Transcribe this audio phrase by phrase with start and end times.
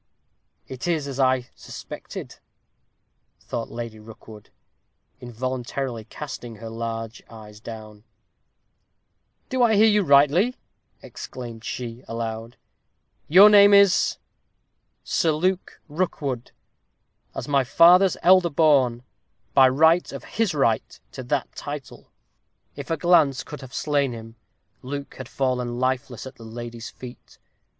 [0.67, 0.73] "Soh!
[0.73, 2.37] it is as I suspected,"
[3.39, 4.49] thought Lady Rookwood,
[5.19, 8.03] involuntarily casting her large eyes down.
[9.49, 10.55] "Do I hear you rightly?"
[11.03, 12.57] exclaimed she, aloud;
[13.27, 14.17] "your name is"
[15.03, 16.49] "Sir Luke Rookwood.
[17.35, 19.03] As my father's elder born;
[19.53, 22.09] by right of his right to that title."
[22.75, 24.35] If a glance could have slain him,
[24.81, 27.37] Luke had fallen lifeless at the lady's feet.